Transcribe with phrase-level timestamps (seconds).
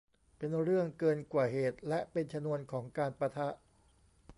[0.37, 3.47] เป็นเรื่องเกินกว่าเหตุ และเป็นชนวนของการปะทะ